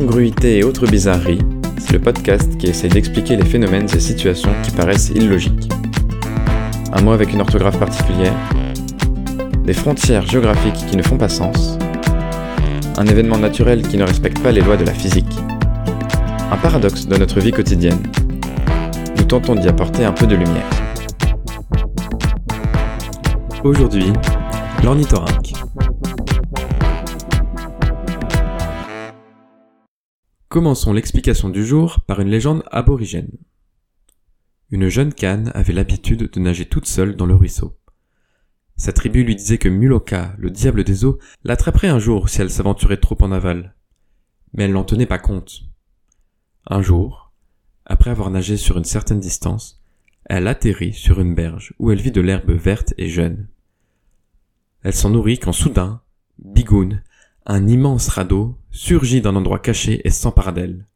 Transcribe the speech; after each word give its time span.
Incongruité 0.00 0.56
et 0.56 0.64
autres 0.64 0.86
bizarreries, 0.86 1.42
c'est 1.76 1.92
le 1.92 1.98
podcast 1.98 2.56
qui 2.56 2.68
essaie 2.68 2.88
d'expliquer 2.88 3.36
les 3.36 3.44
phénomènes 3.44 3.84
et 3.84 4.00
situations 4.00 4.50
qui 4.62 4.70
paraissent 4.70 5.10
illogiques. 5.14 5.70
Un 6.94 7.02
mot 7.02 7.12
avec 7.12 7.34
une 7.34 7.42
orthographe 7.42 7.78
particulière, 7.78 8.32
des 9.62 9.74
frontières 9.74 10.26
géographiques 10.26 10.86
qui 10.88 10.96
ne 10.96 11.02
font 11.02 11.18
pas 11.18 11.28
sens, 11.28 11.76
un 12.96 13.04
événement 13.04 13.36
naturel 13.36 13.82
qui 13.82 13.98
ne 13.98 14.04
respecte 14.04 14.38
pas 14.38 14.52
les 14.52 14.62
lois 14.62 14.78
de 14.78 14.86
la 14.86 14.94
physique, 14.94 15.36
un 16.50 16.56
paradoxe 16.56 17.06
de 17.06 17.18
notre 17.18 17.38
vie 17.38 17.52
quotidienne. 17.52 18.02
Nous 19.18 19.24
tentons 19.24 19.54
d'y 19.54 19.68
apporter 19.68 20.06
un 20.06 20.12
peu 20.12 20.26
de 20.26 20.34
lumière. 20.34 20.70
Aujourd'hui, 23.62 24.14
l'ornithorynque. 24.82 25.59
Commençons 30.50 30.92
l'explication 30.92 31.48
du 31.48 31.64
jour 31.64 32.00
par 32.08 32.18
une 32.18 32.28
légende 32.28 32.64
aborigène. 32.72 33.30
Une 34.72 34.88
jeune 34.88 35.14
canne 35.14 35.52
avait 35.54 35.72
l'habitude 35.72 36.28
de 36.28 36.40
nager 36.40 36.66
toute 36.66 36.86
seule 36.86 37.14
dans 37.14 37.26
le 37.26 37.36
ruisseau. 37.36 37.78
Sa 38.76 38.92
tribu 38.92 39.22
lui 39.22 39.36
disait 39.36 39.58
que 39.58 39.68
Muloka, 39.68 40.34
le 40.38 40.50
diable 40.50 40.82
des 40.82 41.04
eaux, 41.04 41.20
l'attraperait 41.44 41.86
un 41.86 42.00
jour 42.00 42.28
si 42.28 42.40
elle 42.40 42.50
s'aventurait 42.50 42.96
trop 42.96 43.16
en 43.20 43.30
aval. 43.30 43.76
Mais 44.52 44.64
elle 44.64 44.72
n'en 44.72 44.82
tenait 44.82 45.06
pas 45.06 45.20
compte. 45.20 45.60
Un 46.66 46.82
jour, 46.82 47.32
après 47.86 48.10
avoir 48.10 48.28
nagé 48.28 48.56
sur 48.56 48.76
une 48.76 48.82
certaine 48.82 49.20
distance, 49.20 49.80
elle 50.24 50.48
atterrit 50.48 50.94
sur 50.94 51.20
une 51.20 51.36
berge 51.36 51.74
où 51.78 51.92
elle 51.92 52.00
vit 52.00 52.10
de 52.10 52.20
l'herbe 52.20 52.50
verte 52.50 52.92
et 52.98 53.08
jeune. 53.08 53.46
Elle 54.82 54.94
s'en 54.94 55.10
nourrit 55.10 55.38
quand 55.38 55.52
soudain, 55.52 56.02
Bigoun, 56.40 57.04
un 57.46 57.68
immense 57.68 58.08
radeau 58.08 58.59
surgit 58.70 59.20
d'un 59.20 59.36
endroit 59.36 59.58
caché 59.58 60.00
et 60.04 60.10
s'empara 60.10 60.52
d'elle. 60.52 60.86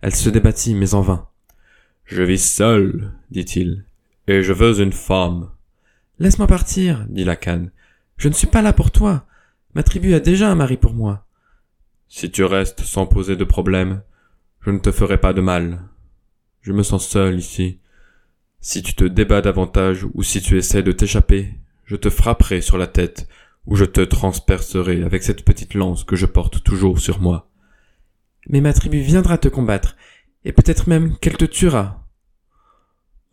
Elle 0.00 0.14
se 0.14 0.30
débattit, 0.30 0.74
mais 0.74 0.94
en 0.94 1.00
vain. 1.00 1.28
Je 2.04 2.22
vis 2.22 2.42
seul, 2.42 3.12
dit-il, 3.30 3.84
et 4.26 4.42
je 4.42 4.52
veux 4.52 4.80
une 4.80 4.92
femme. 4.92 5.50
Laisse-moi 6.18 6.46
partir, 6.46 7.06
dit 7.08 7.24
la 7.24 7.36
canne. 7.36 7.70
Je 8.16 8.28
ne 8.28 8.34
suis 8.34 8.46
pas 8.46 8.62
là 8.62 8.72
pour 8.72 8.90
toi. 8.90 9.26
Ma 9.74 9.82
tribu 9.82 10.14
a 10.14 10.20
déjà 10.20 10.50
un 10.50 10.54
mari 10.54 10.76
pour 10.76 10.94
moi. 10.94 11.26
Si 12.08 12.30
tu 12.30 12.44
restes 12.44 12.80
sans 12.80 13.06
poser 13.06 13.36
de 13.36 13.44
problème, 13.44 14.02
je 14.60 14.70
ne 14.70 14.78
te 14.78 14.90
ferai 14.90 15.18
pas 15.18 15.32
de 15.32 15.40
mal. 15.40 15.80
Je 16.62 16.72
me 16.72 16.82
sens 16.82 17.06
seul 17.06 17.38
ici. 17.38 17.78
Si 18.60 18.82
tu 18.82 18.94
te 18.94 19.04
débats 19.04 19.42
davantage 19.42 20.06
ou 20.14 20.22
si 20.22 20.40
tu 20.40 20.56
essaies 20.58 20.82
de 20.82 20.92
t'échapper, 20.92 21.54
je 21.84 21.96
te 21.96 22.10
frapperai 22.10 22.60
sur 22.60 22.76
la 22.78 22.86
tête 22.86 23.28
ou 23.68 23.76
je 23.76 23.84
te 23.84 24.00
transpercerai 24.00 25.02
avec 25.02 25.22
cette 25.22 25.44
petite 25.44 25.74
lance 25.74 26.02
que 26.02 26.16
je 26.16 26.24
porte 26.24 26.64
toujours 26.64 26.98
sur 26.98 27.20
moi. 27.20 27.50
Mais 28.48 28.62
ma 28.62 28.72
tribu 28.72 29.00
viendra 29.00 29.36
te 29.36 29.48
combattre, 29.48 29.94
et 30.46 30.52
peut-être 30.52 30.88
même 30.88 31.18
qu'elle 31.18 31.36
te 31.36 31.44
tuera. 31.44 32.08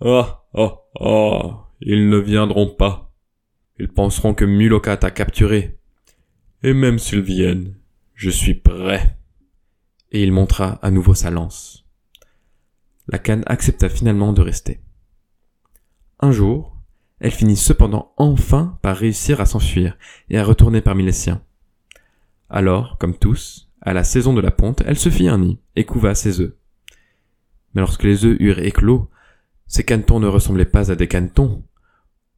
Ah, 0.01 0.45
ah, 0.53 0.81
ah, 0.99 1.69
ils 1.79 2.09
ne 2.09 2.17
viendront 2.17 2.67
pas. 2.67 3.13
Ils 3.79 3.87
penseront 3.87 4.33
que 4.33 4.43
Muloka 4.43 4.97
t'a 4.97 5.09
capturé. 5.09 5.79
Et 6.63 6.73
même 6.73 6.99
s'ils 6.99 7.21
viennent, 7.21 7.77
je 8.13 8.29
suis 8.29 8.55
prêt. 8.55 9.17
Et 10.11 10.21
il 10.21 10.33
montra 10.33 10.79
à 10.81 10.91
nouveau 10.91 11.13
sa 11.13 11.31
lance. 11.31 11.85
La 13.07 13.19
canne 13.19 13.43
accepta 13.45 13.87
finalement 13.87 14.33
de 14.33 14.41
rester. 14.41 14.81
Un 16.19 16.31
jour, 16.33 16.74
elle 17.19 17.31
finit 17.31 17.55
cependant 17.55 18.13
enfin 18.17 18.77
par 18.81 18.97
réussir 18.97 19.41
à 19.41 19.45
s'enfuir 19.45 19.97
et 20.29 20.37
à 20.37 20.43
retourner 20.43 20.81
parmi 20.81 21.03
les 21.03 21.11
siens. 21.11 21.41
Alors, 22.49 22.97
comme 22.97 23.17
tous, 23.17 23.69
à 23.81 23.93
la 23.93 24.03
saison 24.03 24.33
de 24.33 24.41
la 24.41 24.51
ponte, 24.51 24.83
elle 24.85 24.97
se 24.97 25.09
fit 25.09 25.27
un 25.27 25.39
nid 25.39 25.59
et 25.75 25.85
couva 25.85 26.15
ses 26.15 26.41
œufs. 26.41 26.53
Mais 27.73 27.81
lorsque 27.81 28.03
les 28.03 28.25
œufs 28.25 28.37
eurent 28.39 28.59
éclos, 28.59 29.09
ces 29.67 29.83
canetons 29.83 30.19
ne 30.19 30.27
ressemblaient 30.27 30.65
pas 30.65 30.91
à 30.91 30.95
des 30.95 31.07
canetons. 31.07 31.63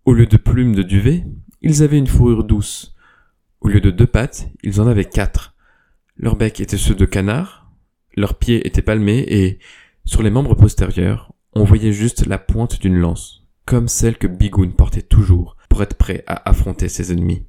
Au 0.05 0.13
lieu 0.13 0.25
de 0.25 0.37
plumes 0.37 0.75
de 0.75 0.83
duvet, 0.83 1.25
ils 1.61 1.83
avaient 1.83 1.97
une 1.97 2.07
fourrure 2.07 2.43
douce. 2.43 2.95
Au 3.61 3.67
lieu 3.67 3.81
de 3.81 3.91
deux 3.91 4.07
pattes, 4.07 4.49
ils 4.63 4.79
en 4.79 4.87
avaient 4.87 5.05
quatre. 5.05 5.55
Leurs 6.15 6.35
becs 6.35 6.59
étaient 6.59 6.77
ceux 6.77 6.95
de 6.95 7.05
canard, 7.05 7.71
leurs 8.15 8.35
pieds 8.35 8.65
étaient 8.65 8.81
palmés 8.81 9.25
et, 9.27 9.59
sur 10.05 10.23
les 10.23 10.29
membres 10.29 10.55
postérieurs, 10.55 11.33
on 11.53 11.63
voyait 11.63 11.91
juste 11.91 12.25
la 12.25 12.37
pointe 12.37 12.79
d'une 12.79 12.97
lance 12.97 13.46
comme 13.67 13.89
celle 13.89 14.17
que 14.17 14.27
Bigoun 14.27 14.71
portait 14.71 15.01
toujours 15.01 15.57
pour 15.69 15.83
être 15.83 15.97
prêt 15.97 16.23
à 16.25 16.49
affronter 16.49 16.87
ses 16.87 17.11
ennemis. 17.11 17.45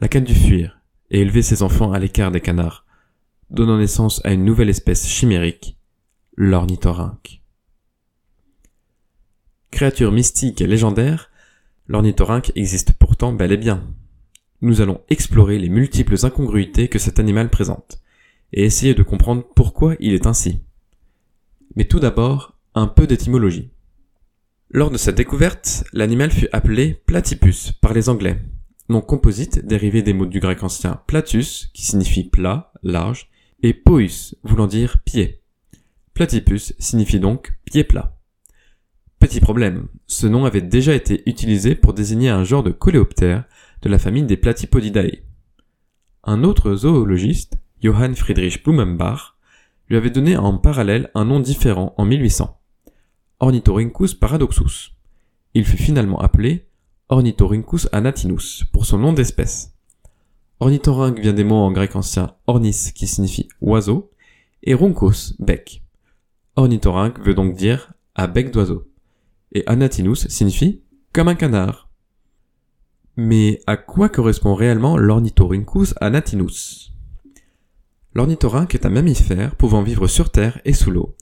La 0.00 0.08
canne 0.08 0.24
dut 0.24 0.34
fuir 0.34 0.80
et 1.10 1.20
élever 1.20 1.42
ses 1.42 1.62
enfants 1.62 1.92
à 1.92 1.98
l'écart 1.98 2.30
des 2.30 2.40
canards, 2.40 2.86
donnant 3.50 3.76
naissance 3.76 4.24
à 4.24 4.32
une 4.32 4.46
nouvelle 4.46 4.70
espèce 4.70 5.06
chimérique, 5.06 5.76
l'ornithorynque. 6.36 7.42
Créature 9.70 10.10
mystique 10.10 10.62
et 10.62 10.66
légendaire, 10.66 11.30
l'ornithorynque 11.86 12.52
existe 12.54 12.94
pourtant 12.94 13.34
bel 13.34 13.52
et 13.52 13.58
bien. 13.58 13.86
Nous 14.62 14.80
allons 14.80 15.02
explorer 15.10 15.58
les 15.58 15.68
multiples 15.68 16.16
incongruités 16.24 16.88
que 16.88 16.98
cet 16.98 17.18
animal 17.18 17.50
présente, 17.50 18.00
et 18.54 18.64
essayer 18.64 18.94
de 18.94 19.02
comprendre 19.02 19.44
pourquoi 19.54 19.96
il 20.00 20.14
est 20.14 20.26
ainsi. 20.26 20.62
Mais 21.76 21.84
tout 21.84 22.00
d'abord, 22.00 22.56
un 22.74 22.86
peu 22.86 23.06
d'étymologie. 23.06 23.73
Lors 24.76 24.90
de 24.90 24.96
sa 24.96 25.12
découverte, 25.12 25.84
l'animal 25.92 26.32
fut 26.32 26.48
appelé 26.50 27.00
platypus 27.06 27.70
par 27.80 27.94
les 27.94 28.08
Anglais, 28.08 28.40
nom 28.88 29.02
composite 29.02 29.64
dérivé 29.64 30.02
des 30.02 30.12
mots 30.12 30.26
du 30.26 30.40
grec 30.40 30.64
ancien 30.64 31.00
platus, 31.06 31.70
qui 31.74 31.86
signifie 31.86 32.24
plat, 32.24 32.72
large, 32.82 33.30
et 33.62 33.72
pous, 33.72 34.34
voulant 34.42 34.66
dire 34.66 34.98
pied. 35.04 35.44
Platypus 36.12 36.74
signifie 36.80 37.20
donc 37.20 37.56
pied 37.64 37.84
plat. 37.84 38.18
Petit 39.20 39.38
problème, 39.38 39.86
ce 40.08 40.26
nom 40.26 40.44
avait 40.44 40.60
déjà 40.60 40.92
été 40.92 41.22
utilisé 41.30 41.76
pour 41.76 41.94
désigner 41.94 42.30
un 42.30 42.42
genre 42.42 42.64
de 42.64 42.72
coléoptère 42.72 43.44
de 43.82 43.88
la 43.88 44.00
famille 44.00 44.24
des 44.24 44.36
Platypodidae. 44.36 45.22
Un 46.24 46.42
autre 46.42 46.74
zoologiste, 46.74 47.58
Johann 47.80 48.16
Friedrich 48.16 48.64
Blumenbach, 48.64 49.36
lui 49.88 49.96
avait 49.96 50.10
donné 50.10 50.36
en 50.36 50.58
parallèle 50.58 51.12
un 51.14 51.26
nom 51.26 51.38
différent 51.38 51.94
en 51.96 52.04
1800. 52.04 52.58
Ornithorhynchus 53.40 54.14
paradoxus. 54.14 54.94
Il 55.54 55.64
fut 55.64 55.76
finalement 55.76 56.20
appelé 56.20 56.66
Ornithorhynchus 57.08 57.88
anatinus 57.92 58.64
pour 58.72 58.86
son 58.86 58.98
nom 58.98 59.12
d'espèce. 59.12 59.74
Ornithorynque 60.60 61.20
vient 61.20 61.32
des 61.32 61.44
mots 61.44 61.56
en 61.56 61.72
grec 61.72 61.96
ancien 61.96 62.34
ornis 62.46 62.92
qui 62.94 63.06
signifie 63.06 63.48
oiseau 63.60 64.10
et 64.62 64.74
rhynchos 64.74 65.34
bec. 65.38 65.82
Ornithorynque 66.56 67.20
veut 67.20 67.34
donc 67.34 67.54
dire 67.54 67.92
à 68.14 68.26
bec 68.26 68.50
d'oiseau 68.50 68.88
et 69.52 69.64
anatinus 69.66 70.28
signifie 70.28 70.82
comme 71.12 71.28
un 71.28 71.34
canard. 71.34 71.88
Mais 73.16 73.60
à 73.66 73.76
quoi 73.76 74.08
correspond 74.08 74.54
réellement 74.54 74.96
l'Ornithorhynchus 74.96 75.94
anatinus? 76.00 76.92
L'ornithorynque 78.14 78.74
est 78.74 78.86
un 78.86 78.90
mammifère 78.90 79.56
pouvant 79.56 79.82
vivre 79.82 80.06
sur 80.06 80.30
terre 80.30 80.60
et 80.64 80.72
sous 80.72 80.90
l'eau 80.90 81.14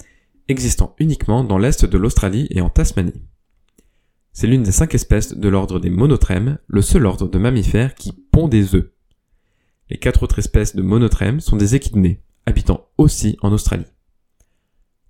existant 0.52 0.94
uniquement 0.98 1.42
dans 1.42 1.58
l'est 1.58 1.84
de 1.84 1.98
l'Australie 1.98 2.46
et 2.50 2.60
en 2.60 2.68
Tasmanie. 2.68 3.22
C'est 4.32 4.46
l'une 4.46 4.62
des 4.62 4.72
cinq 4.72 4.94
espèces 4.94 5.36
de 5.36 5.48
l'ordre 5.48 5.78
des 5.78 5.90
monotrèmes, 5.90 6.58
le 6.66 6.82
seul 6.82 7.06
ordre 7.06 7.28
de 7.28 7.38
mammifères 7.38 7.94
qui 7.94 8.12
pond 8.12 8.48
des 8.48 8.74
œufs. 8.74 8.90
Les 9.90 9.98
quatre 9.98 10.22
autres 10.22 10.38
espèces 10.38 10.76
de 10.76 10.82
monotrèmes 10.82 11.40
sont 11.40 11.56
des 11.56 11.74
échidnés, 11.74 12.22
habitant 12.46 12.88
aussi 12.96 13.36
en 13.42 13.52
Australie. 13.52 13.86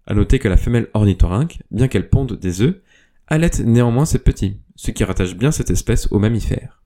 À 0.07 0.15
noter 0.15 0.39
que 0.39 0.49
la 0.49 0.57
femelle 0.57 0.89
ornithorynque, 0.95 1.63
bien 1.71 1.87
qu'elle 1.87 2.09
ponde 2.09 2.39
des 2.39 2.63
œufs, 2.63 2.81
allaite 3.29 3.61
néanmoins 3.61 4.07
ses 4.07 4.19
petits, 4.19 4.61
ce 4.75 4.91
qui 4.91 5.05
rattache 5.05 5.37
bien 5.37 5.53
cette 5.53 5.71
espèce 5.71 6.11
aux 6.11 6.19
mammifères. 6.19 6.83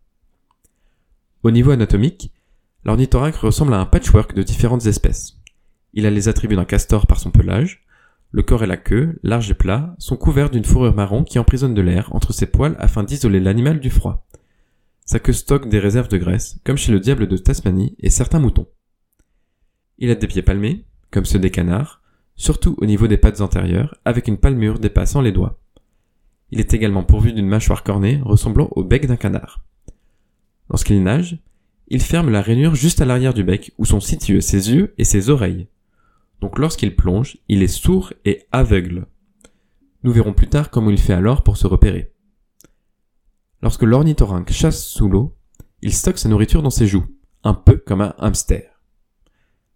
Au 1.42 1.50
niveau 1.50 1.70
anatomique, 1.70 2.32
l'ornithorynque 2.84 3.36
ressemble 3.36 3.72
à 3.72 3.80
un 3.80 3.86
patchwork 3.86 4.34
de 4.34 4.42
différentes 4.42 4.86
espèces. 4.86 5.38
Il 5.94 6.04
a 6.04 6.10
les 6.10 6.28
attributs 6.28 6.56
d'un 6.56 6.66
castor 6.66 7.06
par 7.06 7.18
son 7.18 7.30
pelage, 7.30 7.85
le 8.30 8.42
corps 8.42 8.64
et 8.64 8.66
la 8.66 8.76
queue, 8.76 9.18
larges 9.22 9.50
et 9.50 9.54
plats, 9.54 9.94
sont 9.98 10.16
couverts 10.16 10.50
d'une 10.50 10.64
fourrure 10.64 10.94
marron 10.94 11.24
qui 11.24 11.38
emprisonne 11.38 11.74
de 11.74 11.82
l'air 11.82 12.14
entre 12.14 12.32
ses 12.32 12.46
poils 12.46 12.76
afin 12.78 13.02
d'isoler 13.02 13.40
l'animal 13.40 13.80
du 13.80 13.90
froid. 13.90 14.26
Sa 15.04 15.20
queue 15.20 15.32
stocke 15.32 15.68
des 15.68 15.78
réserves 15.78 16.08
de 16.08 16.18
graisse, 16.18 16.58
comme 16.64 16.76
chez 16.76 16.92
le 16.92 17.00
diable 17.00 17.28
de 17.28 17.36
Tasmanie 17.36 17.96
et 18.00 18.10
certains 18.10 18.40
moutons. 18.40 18.68
Il 19.98 20.10
a 20.10 20.14
des 20.14 20.26
pieds 20.26 20.42
palmés, 20.42 20.84
comme 21.10 21.24
ceux 21.24 21.38
des 21.38 21.50
canards, 21.50 22.02
surtout 22.34 22.74
au 22.78 22.86
niveau 22.86 23.06
des 23.06 23.16
pattes 23.16 23.40
antérieures, 23.40 23.96
avec 24.04 24.28
une 24.28 24.38
palmure 24.38 24.78
dépassant 24.78 25.20
les 25.20 25.32
doigts. 25.32 25.58
Il 26.50 26.60
est 26.60 26.74
également 26.74 27.04
pourvu 27.04 27.32
d'une 27.32 27.48
mâchoire 27.48 27.82
cornée 27.82 28.20
ressemblant 28.24 28.68
au 28.72 28.84
bec 28.84 29.06
d'un 29.06 29.16
canard. 29.16 29.64
Lorsqu'il 30.68 31.02
nage, 31.02 31.38
il 31.88 32.02
ferme 32.02 32.30
la 32.30 32.42
rainure 32.42 32.74
juste 32.74 33.00
à 33.00 33.04
l'arrière 33.04 33.34
du 33.34 33.44
bec 33.44 33.72
où 33.78 33.84
sont 33.84 34.00
situés 34.00 34.40
ses 34.40 34.72
yeux 34.72 34.94
et 34.98 35.04
ses 35.04 35.30
oreilles. 35.30 35.68
Donc 36.40 36.58
lorsqu'il 36.58 36.96
plonge, 36.96 37.38
il 37.48 37.62
est 37.62 37.68
sourd 37.68 38.12
et 38.24 38.46
aveugle. 38.52 39.06
Nous 40.02 40.12
verrons 40.12 40.32
plus 40.32 40.48
tard 40.48 40.70
comment 40.70 40.90
il 40.90 40.98
fait 40.98 41.12
alors 41.12 41.42
pour 41.42 41.56
se 41.56 41.66
repérer. 41.66 42.12
Lorsque 43.62 43.82
l'ornithorynque 43.82 44.52
chasse 44.52 44.84
sous 44.84 45.08
l'eau, 45.08 45.36
il 45.82 45.92
stocke 45.92 46.18
sa 46.18 46.28
nourriture 46.28 46.62
dans 46.62 46.70
ses 46.70 46.86
joues, 46.86 47.06
un 47.42 47.54
peu 47.54 47.76
comme 47.76 48.00
un 48.00 48.14
hamster. 48.18 48.80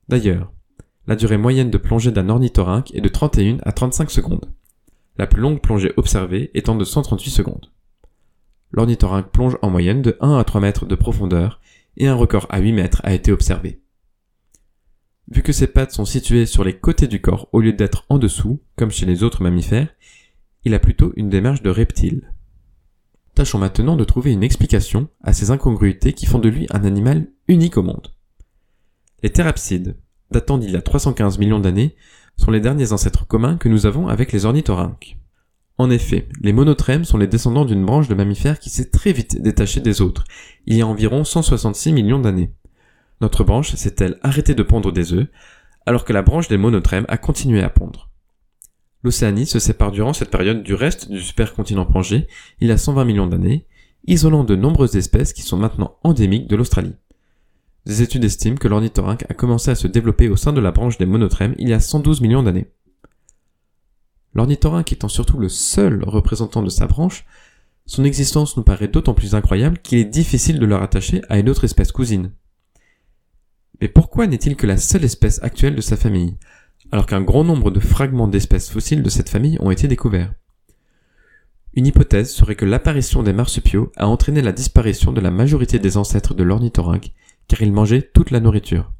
D'ailleurs, 0.09 0.53
La 1.07 1.17
durée 1.17 1.39
moyenne 1.39 1.71
de 1.71 1.79
plongée 1.79 2.13
d'un 2.13 2.29
ornithorynque 2.29 2.95
est 2.95 3.01
de 3.01 3.09
31 3.09 3.59
à 3.65 3.73
35 3.73 4.11
secondes. 4.13 4.53
La 5.17 5.27
plus 5.27 5.41
longue 5.41 5.61
plongée 5.61 5.93
observée 5.97 6.53
étant 6.55 6.77
de 6.77 6.85
138 6.85 7.31
secondes. 7.31 7.73
L'ornithorynque 8.71 9.33
plonge 9.33 9.59
en 9.63 9.71
moyenne 9.71 10.03
de 10.03 10.17
1 10.21 10.39
à 10.39 10.45
3 10.45 10.61
mètres 10.61 10.87
de 10.87 10.95
profondeur 10.95 11.61
et 11.97 12.07
un 12.07 12.15
record 12.15 12.47
à 12.51 12.61
8 12.61 12.73
mètres 12.73 13.01
a 13.03 13.13
été 13.13 13.33
observé. 13.33 13.83
Vu 15.31 15.43
que 15.43 15.53
ses 15.53 15.69
pattes 15.69 15.93
sont 15.93 16.05
situées 16.05 16.45
sur 16.45 16.65
les 16.65 16.77
côtés 16.77 17.07
du 17.07 17.21
corps 17.21 17.49
au 17.53 17.61
lieu 17.61 17.73
d'être 17.73 18.05
en 18.09 18.19
dessous, 18.19 18.61
comme 18.77 18.91
chez 18.91 19.07
les 19.07 19.23
autres 19.23 19.43
mammifères, 19.43 19.95
il 20.65 20.75
a 20.75 20.81
plutôt 20.81 21.13
une 21.17 21.29
démarche 21.29 21.63
de 21.63 21.71
reptile. 21.71 22.33
Tâchons 23.35 23.59
maintenant 23.59 23.97
de 23.97 24.05
trouver 24.05 24.33
une 24.33 24.43
explication 24.43 25.09
à 25.23 25.33
ces 25.33 25.53
incongruités 25.53 26.15
qui 26.15 26.27
font 26.27 26.41
de 26.41 26.49
lui 26.49 26.67
un 26.71 26.85
animal 26.85 27.29
unique 27.47 27.77
au 27.77 27.83
monde. 27.83 28.13
Les 29.23 29.31
thérapsides, 29.31 29.97
datant 30.33 30.59
d'il 30.59 30.73
y 30.73 30.77
a 30.77 30.83
315 30.83 31.39
millions 31.39 31.61
d'années, 31.61 31.95
sont 32.37 32.51
les 32.51 32.61
derniers 32.61 32.93
ancêtres 32.93 33.27
communs 33.27 33.57
que 33.57 33.69
nous 33.69 33.87
avons 33.87 34.09
avec 34.09 34.33
les 34.33 34.47
ornithorynques. 34.47 35.17
En 35.79 35.91
effet, 35.91 36.29
les 36.43 36.53
monotrèmes 36.53 37.05
sont 37.05 37.19
les 37.19 37.27
descendants 37.27 37.65
d'une 37.65 37.87
branche 37.87 38.09
de 38.09 38.15
mammifères 38.15 38.59
qui 38.59 38.69
s'est 38.69 38.91
très 38.91 39.13
vite 39.13 39.41
détachée 39.41 39.81
des 39.81 40.03
autres, 40.03 40.25
il 40.67 40.77
y 40.77 40.83
a 40.83 40.87
environ 40.87 41.25
166 41.25 41.93
millions 41.93 42.19
d'années. 42.19 42.53
Notre 43.21 43.45
branche 43.45 43.75
s'est-elle 43.75 44.19
arrêtée 44.23 44.55
de 44.55 44.63
pondre 44.63 44.93
des 44.93 45.13
œufs, 45.13 45.29
alors 45.87 46.05
que 46.05 46.13
la 46.13 46.23
branche 46.23 46.49
des 46.49 46.57
monotrèmes 46.57 47.07
a 47.09 47.19
continué 47.19 47.63
à 47.63 47.71
pondre? 47.71 48.11
L'Océanie 49.03 49.47
se 49.47 49.59
sépare 49.59 49.93
durant 49.93 50.13
cette 50.13 50.31
période 50.31 50.63
du 50.63 50.75
reste 50.75 51.11
du 51.11 51.21
supercontinent 51.21 51.87
Pangée, 51.87 52.29
il 52.61 52.69
y 52.69 52.73
a 52.73 52.79
120 52.79 53.05
millions 53.05 53.27
d'années, 53.27 53.67
isolant 54.07 54.45
de 54.45 54.57
nombreuses 54.57 54.97
espèces 54.97 55.33
qui 55.33 55.43
sont 55.43 55.57
maintenant 55.57 55.97
endémiques 56.03 56.49
de 56.49 56.57
l'Australie. 56.57 56.95
Des 57.87 58.03
études 58.03 58.25
estiment 58.25 58.57
que 58.57 58.69
l'ornithorynque 58.69 59.25
a 59.31 59.35
commencé 59.35 59.71
à 59.71 59.75
se 59.75 59.87
développer 59.87 60.29
au 60.29 60.37
sein 60.37 60.53
de 60.53 60.61
la 60.61 60.71
branche 60.71 60.99
des 60.99 61.07
monotrèmes 61.07 61.55
il 61.59 61.69
y 61.69 61.73
a 61.73 61.81
112 61.81 62.21
millions 62.21 62.43
d'années. 62.43 62.71
L'ornithorynque 64.35 64.93
étant 64.93 65.09
surtout 65.09 65.39
le 65.39 65.49
seul 65.49 66.05
représentant 66.05 66.63
de 66.63 66.69
sa 66.69 66.87
branche, 66.87 67.25
son 67.87 68.05
existence 68.05 68.57
nous 68.57 68.63
paraît 68.63 68.89
d'autant 68.89 69.15
plus 69.15 69.35
incroyable 69.35 69.79
qu'il 69.79 69.99
est 69.99 70.05
difficile 70.05 70.59
de 70.59 70.67
le 70.67 70.77
rattacher 70.77 71.23
à 71.29 71.39
une 71.39 71.49
autre 71.49 71.65
espèce 71.65 71.91
cousine. 71.91 72.33
Mais 73.81 73.89
pourquoi 73.89 74.27
n'est-il 74.27 74.57
que 74.57 74.67
la 74.67 74.77
seule 74.77 75.05
espèce 75.05 75.43
actuelle 75.43 75.75
de 75.75 75.81
sa 75.81 75.97
famille, 75.97 76.37
alors 76.93 77.07
qu'un 77.07 77.23
grand 77.23 77.45
nombre 77.45 77.71
de 77.71 77.81
fragments 77.81 78.29
d'espèces 78.29 78.71
fossiles 78.71 79.03
de 79.03 79.09
cette 79.11 79.29
famille 79.29 79.59
ont 79.61 79.71
été 79.71 79.89
découverts? 79.89 80.35
Une 81.75 81.87
hypothèse 81.87 82.31
serait 82.33 82.57
que 82.57 82.65
l'apparition 82.65 83.23
des 83.23 83.33
marsupiaux 83.33 83.93
a 83.97 84.09
entraîné 84.09 84.43
la 84.43 84.53
disparition 84.53 85.13
de 85.13 85.21
la 85.21 85.31
majorité 85.31 85.79
des 85.79 85.97
ancêtres 85.97 86.35
de 86.35 86.43
l'ornithorynque, 86.43 87.13
car 87.49 87.63
ils 87.63 87.73
mangeaient 87.73 88.03
toute 88.03 88.33
la 88.33 88.41
nourriture. 88.41 88.93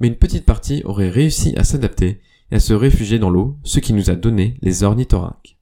Mais 0.00 0.08
une 0.08 0.16
petite 0.16 0.46
partie 0.46 0.82
aurait 0.84 1.10
réussi 1.10 1.54
à 1.56 1.64
s'adapter 1.64 2.20
et 2.50 2.56
à 2.56 2.60
se 2.60 2.72
réfugier 2.72 3.18
dans 3.18 3.30
l'eau, 3.30 3.58
ce 3.62 3.80
qui 3.80 3.92
nous 3.92 4.10
a 4.10 4.16
donné 4.16 4.58
les 4.62 4.82
ornithorynques. 4.82 5.58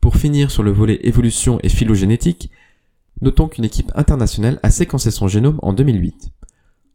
Pour 0.00 0.16
finir 0.16 0.50
sur 0.50 0.62
le 0.62 0.70
volet 0.70 1.00
évolution 1.02 1.58
et 1.62 1.68
phylogénétique, 1.68 2.50
notons 3.20 3.48
qu'une 3.48 3.64
équipe 3.64 3.92
internationale 3.94 4.60
a 4.62 4.70
séquencé 4.70 5.10
son 5.10 5.28
génome 5.28 5.58
en 5.62 5.72
2008. 5.72 6.30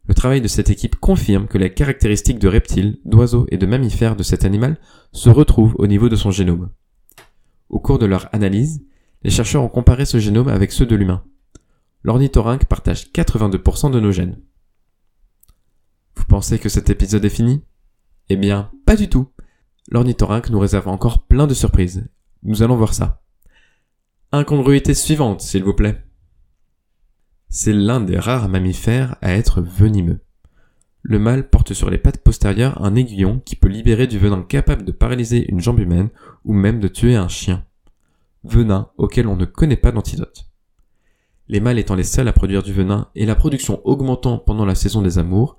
Le 0.08 0.14
travail 0.14 0.40
de 0.40 0.48
cette 0.48 0.70
équipe 0.70 0.96
confirme 0.96 1.48
que 1.48 1.58
les 1.58 1.74
caractéristiques 1.74 2.38
de 2.38 2.48
reptiles, 2.48 2.98
d'oiseaux 3.04 3.46
et 3.50 3.58
de 3.58 3.66
mammifères 3.66 4.16
de 4.16 4.22
cet 4.22 4.44
animal 4.44 4.78
se 5.12 5.30
retrouvent 5.30 5.74
au 5.78 5.86
niveau 5.86 6.08
de 6.08 6.16
son 6.16 6.30
génome. 6.30 6.70
Au 7.68 7.80
cours 7.80 7.98
de 7.98 8.06
leur 8.06 8.32
analyse, 8.32 8.84
les 9.22 9.30
chercheurs 9.30 9.64
ont 9.64 9.68
comparé 9.68 10.04
ce 10.04 10.18
génome 10.18 10.48
avec 10.48 10.70
ceux 10.70 10.86
de 10.86 10.94
l'humain. 10.94 11.24
L'ornithorynque 12.04 12.66
partage 12.66 13.06
82% 13.12 13.90
de 13.90 13.98
nos 13.98 14.12
gènes. 14.12 14.40
Vous 16.14 16.24
pensez 16.24 16.60
que 16.60 16.68
cet 16.68 16.88
épisode 16.88 17.24
est 17.24 17.30
fini? 17.30 17.64
Eh 18.28 18.36
bien, 18.36 18.70
pas 18.86 18.94
du 18.94 19.08
tout. 19.08 19.28
L'ornithorynque 19.90 20.50
nous 20.50 20.60
réserve 20.60 20.88
encore 20.88 21.26
plein 21.26 21.48
de 21.48 21.54
surprises. 21.54 22.08
Nous 22.44 22.62
allons 22.62 22.76
voir 22.76 22.94
ça. 22.94 23.22
Incongruité 24.30 24.94
suivante, 24.94 25.40
s'il 25.40 25.64
vous 25.64 25.74
plaît 25.74 26.05
c'est 27.58 27.72
l'un 27.72 28.02
des 28.02 28.18
rares 28.18 28.50
mammifères 28.50 29.16
à 29.22 29.32
être 29.32 29.62
venimeux. 29.62 30.20
Le 31.00 31.18
mâle 31.18 31.48
porte 31.48 31.72
sur 31.72 31.88
les 31.88 31.96
pattes 31.96 32.22
postérieures 32.22 32.84
un 32.84 32.94
aiguillon 32.96 33.40
qui 33.46 33.56
peut 33.56 33.66
libérer 33.66 34.06
du 34.06 34.18
venin 34.18 34.42
capable 34.42 34.84
de 34.84 34.92
paralyser 34.92 35.50
une 35.50 35.60
jambe 35.60 35.80
humaine 35.80 36.10
ou 36.44 36.52
même 36.52 36.80
de 36.80 36.88
tuer 36.88 37.16
un 37.16 37.28
chien. 37.28 37.64
Venin 38.44 38.90
auquel 38.98 39.26
on 39.26 39.36
ne 39.36 39.46
connaît 39.46 39.78
pas 39.78 39.90
d'antidote. 39.90 40.50
Les 41.48 41.60
mâles 41.60 41.78
étant 41.78 41.94
les 41.94 42.04
seuls 42.04 42.28
à 42.28 42.34
produire 42.34 42.62
du 42.62 42.74
venin 42.74 43.08
et 43.14 43.24
la 43.24 43.34
production 43.34 43.80
augmentant 43.84 44.36
pendant 44.36 44.66
la 44.66 44.74
saison 44.74 45.00
des 45.00 45.16
amours, 45.16 45.56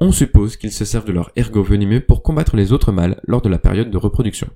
on 0.00 0.10
suppose 0.10 0.56
qu'ils 0.56 0.72
se 0.72 0.84
servent 0.84 1.06
de 1.06 1.12
leur 1.12 1.30
ergot 1.36 1.62
venimeux 1.62 2.00
pour 2.00 2.24
combattre 2.24 2.56
les 2.56 2.72
autres 2.72 2.90
mâles 2.90 3.20
lors 3.28 3.42
de 3.42 3.48
la 3.48 3.60
période 3.60 3.92
de 3.92 3.96
reproduction. 3.96 4.48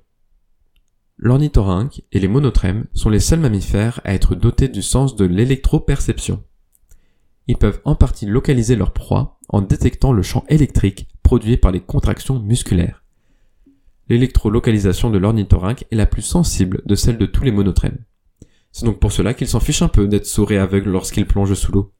L'ornithorynque 1.15 2.01
et 2.11 2.19
les 2.19 2.27
monotrèmes 2.27 2.87
sont 2.93 3.09
les 3.09 3.21
seuls 3.21 3.39
mammifères 3.39 4.01
à 4.03 4.13
être 4.13 4.35
dotés 4.35 4.67
du 4.67 4.81
sens 4.81 5.15
de 5.15 5.23
l'électroperception. 5.23 6.43
Ils 7.47 7.57
peuvent 7.57 7.81
en 7.85 7.95
partie 7.95 8.25
localiser 8.25 8.75
leur 8.75 8.91
proie 8.91 9.39
en 9.49 9.61
détectant 9.61 10.11
le 10.11 10.21
champ 10.21 10.43
électrique 10.49 11.07
produit 11.23 11.57
par 11.57 11.71
les 11.71 11.79
contractions 11.79 12.39
musculaires. 12.39 13.03
L'électrolocalisation 14.09 15.09
de 15.09 15.17
l'ornithorynque 15.17 15.85
est 15.91 15.95
la 15.95 16.05
plus 16.05 16.21
sensible 16.21 16.81
de 16.85 16.95
celle 16.95 17.17
de 17.17 17.25
tous 17.25 17.43
les 17.43 17.51
monotrèmes. 17.51 18.03
C'est 18.71 18.85
donc 18.85 18.99
pour 18.99 19.11
cela 19.11 19.33
qu'il 19.33 19.47
s'en 19.47 19.59
fiche 19.59 19.81
un 19.81 19.87
peu 19.87 20.07
d'être 20.07 20.25
sourd 20.25 20.51
et 20.51 20.57
aveugle 20.57 20.91
lorsqu'il 20.91 21.25
plonge 21.25 21.53
sous 21.53 21.71
l'eau. 21.71 21.93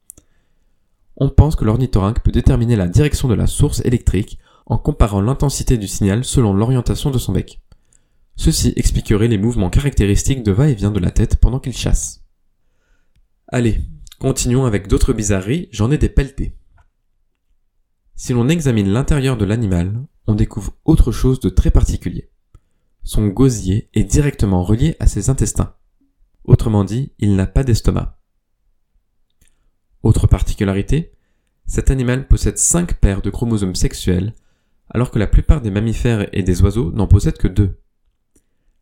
On 1.16 1.28
pense 1.28 1.56
que 1.56 1.64
l'ornithorynque 1.64 2.22
peut 2.22 2.30
déterminer 2.30 2.76
la 2.76 2.86
direction 2.86 3.28
de 3.28 3.34
la 3.34 3.46
source 3.46 3.80
électrique 3.84 4.38
en 4.66 4.78
comparant 4.78 5.20
l'intensité 5.20 5.76
du 5.76 5.88
signal 5.88 6.24
selon 6.24 6.52
l'orientation 6.52 7.10
de 7.10 7.18
son 7.18 7.32
bec. 7.32 7.60
Ceci 8.36 8.72
expliquerait 8.76 9.28
les 9.28 9.38
mouvements 9.38 9.70
caractéristiques 9.70 10.44
de 10.44 10.52
va-et-vient 10.52 10.92
de 10.92 11.00
la 11.00 11.10
tête 11.10 11.36
pendant 11.36 11.58
qu'il 11.58 11.76
chasse. 11.76 12.22
Allez, 13.48 13.80
continuons 14.18 14.64
avec 14.64 14.88
d'autres 14.88 15.12
bizarreries, 15.12 15.68
j'en 15.72 15.90
ai 15.90 15.98
des 15.98 16.08
pelletés. 16.08 16.56
Si 18.14 18.32
l'on 18.32 18.48
examine 18.48 18.88
l'intérieur 18.88 19.36
de 19.36 19.44
l'animal, 19.44 20.04
on 20.26 20.34
découvre 20.34 20.74
autre 20.84 21.12
chose 21.12 21.40
de 21.40 21.48
très 21.48 21.70
particulier. 21.70 22.30
Son 23.04 23.28
gosier 23.28 23.88
est 23.94 24.04
directement 24.04 24.64
relié 24.64 24.96
à 24.98 25.06
ses 25.06 25.30
intestins. 25.30 25.74
Autrement 26.44 26.84
dit, 26.84 27.12
il 27.18 27.36
n'a 27.36 27.46
pas 27.46 27.62
d'estomac. 27.62 28.18
Autre 30.02 30.26
particularité, 30.26 31.12
cet 31.66 31.90
animal 31.90 32.26
possède 32.26 32.58
5 32.58 32.94
paires 32.94 33.22
de 33.22 33.30
chromosomes 33.30 33.74
sexuels, 33.74 34.34
alors 34.90 35.10
que 35.10 35.18
la 35.18 35.26
plupart 35.26 35.60
des 35.60 35.70
mammifères 35.70 36.28
et 36.32 36.42
des 36.42 36.62
oiseaux 36.62 36.90
n'en 36.92 37.06
possèdent 37.06 37.38
que 37.38 37.48
deux. 37.48 37.78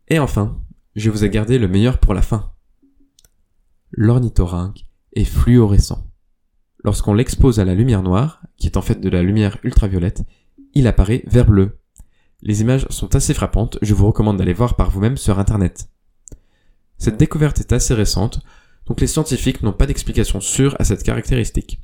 Et 0.08 0.20
enfin, 0.20 0.62
je 0.94 1.10
vous 1.10 1.24
ai 1.24 1.28
gardé 1.28 1.58
le 1.58 1.66
meilleur 1.66 1.98
pour 1.98 2.14
la 2.14 2.22
fin. 2.22 2.52
L'ornithorynque 3.90 4.86
est 5.14 5.24
fluorescent. 5.24 6.06
Lorsqu'on 6.84 7.14
l'expose 7.14 7.58
à 7.58 7.64
la 7.64 7.74
lumière 7.74 8.04
noire, 8.04 8.42
qui 8.58 8.68
est 8.68 8.76
en 8.76 8.82
fait 8.82 9.00
de 9.00 9.08
la 9.08 9.22
lumière 9.22 9.58
ultraviolette, 9.64 10.22
il 10.72 10.86
apparaît 10.86 11.24
vert 11.26 11.46
bleu. 11.46 11.80
Les 12.40 12.60
images 12.60 12.86
sont 12.90 13.16
assez 13.16 13.34
frappantes, 13.34 13.78
je 13.82 13.92
vous 13.92 14.06
recommande 14.06 14.38
d'aller 14.38 14.52
voir 14.52 14.76
par 14.76 14.90
vous-même 14.90 15.16
sur 15.16 15.40
internet. 15.40 15.90
Cette 16.96 17.16
découverte 17.16 17.58
est 17.58 17.72
assez 17.72 17.92
récente, 17.92 18.40
donc 18.86 19.00
les 19.00 19.08
scientifiques 19.08 19.62
n'ont 19.62 19.72
pas 19.72 19.86
d'explication 19.86 20.40
sûre 20.40 20.76
à 20.78 20.84
cette 20.84 21.02
caractéristique. 21.02 21.80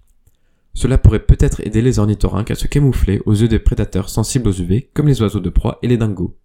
Cela 0.76 0.99
pourrait 0.99 1.25
peut-être 1.25 1.66
aider 1.66 1.80
les 1.80 1.99
ornithorynques 1.99 2.50
à 2.50 2.54
se 2.54 2.66
camoufler 2.66 3.23
aux 3.25 3.33
yeux 3.33 3.49
des 3.49 3.59
prédateurs 3.59 4.11
sensibles 4.11 4.50
aux 4.50 4.52
UV 4.52 4.90
comme 4.92 5.09
les 5.09 5.23
oiseaux 5.23 5.40
de 5.40 5.49
proie 5.49 5.78
et 5.80 5.88
les 5.88 5.97
dingos. 5.97 6.37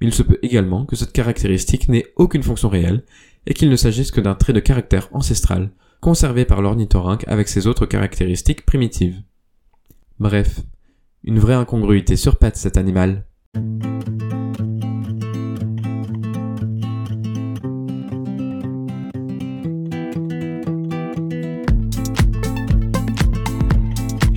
Mais 0.00 0.06
il 0.06 0.14
se 0.14 0.22
peut 0.22 0.38
également 0.42 0.86
que 0.86 0.94
cette 0.94 1.10
caractéristique 1.10 1.88
n'ait 1.88 2.06
aucune 2.14 2.44
fonction 2.44 2.68
réelle 2.68 3.02
et 3.46 3.54
qu'il 3.54 3.68
ne 3.68 3.74
s'agisse 3.74 4.12
que 4.12 4.20
d'un 4.20 4.36
trait 4.36 4.52
de 4.52 4.60
caractère 4.60 5.08
ancestral 5.10 5.72
conservé 6.00 6.44
par 6.44 6.62
l'ornithorynque 6.62 7.26
avec 7.26 7.48
ses 7.48 7.66
autres 7.66 7.86
caractéristiques 7.86 8.64
primitives. 8.64 9.20
Bref, 10.20 10.60
une 11.24 11.40
vraie 11.40 11.54
incongruité 11.54 12.14
sur 12.14 12.36
patte 12.36 12.56
cet 12.56 12.76
animal. 12.76 13.24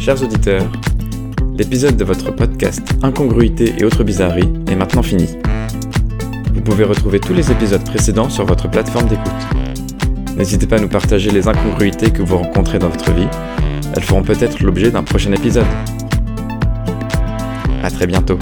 Chers 0.02 0.24
auditeurs, 0.24 0.68
l'épisode 1.56 1.96
de 1.96 2.04
votre 2.04 2.32
podcast 2.32 2.82
Incongruité 3.04 3.76
et 3.78 3.84
autres 3.84 4.04
bizarreries 4.04 4.52
est 4.68 4.76
maintenant 4.76 5.04
fini. 5.04 5.28
Vous 6.56 6.62
pouvez 6.62 6.86
retrouver 6.86 7.20
tous 7.20 7.36
les 7.36 7.52
épisodes 7.52 7.84
précédents 7.86 8.28
sur 8.28 8.44
votre 8.44 8.68
plateforme 8.68 9.08
d'écoute. 9.08 9.32
N'hésitez 10.36 10.66
pas 10.66 10.78
à 10.78 10.80
nous 10.80 10.90
partager 10.90 11.30
les 11.30 11.48
incongruités 11.48 12.10
que 12.10 12.24
vous 12.24 12.38
rencontrez 12.38 12.80
dans 12.80 12.90
votre 12.90 13.14
vie. 13.14 13.28
Elles 13.96 14.02
feront 14.02 14.24
peut-être 14.24 14.64
l'objet 14.64 14.90
d'un 14.90 15.04
prochain 15.04 15.34
épisode. 15.34 15.68
A 17.84 17.92
très 17.92 18.08
bientôt. 18.08 18.40